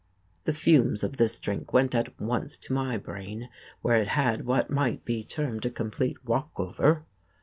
[0.45, 3.49] The fumes of this drink went at once to my brain,
[3.83, 7.03] where it had what might be termed a complete walkover.